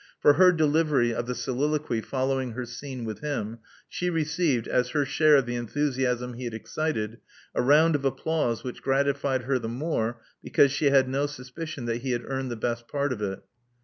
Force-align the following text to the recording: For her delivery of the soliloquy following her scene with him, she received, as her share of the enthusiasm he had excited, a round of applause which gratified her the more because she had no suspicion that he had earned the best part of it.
For 0.19 0.33
her 0.33 0.51
delivery 0.51 1.13
of 1.13 1.27
the 1.27 1.35
soliloquy 1.35 2.01
following 2.01 2.53
her 2.53 2.65
scene 2.65 3.05
with 3.05 3.19
him, 3.19 3.59
she 3.87 4.09
received, 4.09 4.67
as 4.67 4.89
her 4.89 5.05
share 5.05 5.35
of 5.35 5.45
the 5.45 5.53
enthusiasm 5.53 6.33
he 6.33 6.45
had 6.45 6.55
excited, 6.55 7.19
a 7.53 7.61
round 7.61 7.93
of 7.93 8.03
applause 8.03 8.63
which 8.63 8.81
gratified 8.81 9.43
her 9.43 9.59
the 9.59 9.69
more 9.69 10.19
because 10.41 10.71
she 10.71 10.85
had 10.89 11.07
no 11.07 11.27
suspicion 11.27 11.85
that 11.85 11.97
he 11.97 12.13
had 12.13 12.25
earned 12.25 12.49
the 12.49 12.55
best 12.55 12.87
part 12.87 13.13
of 13.13 13.21
it. 13.21 13.43